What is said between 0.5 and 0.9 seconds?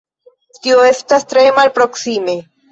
Tio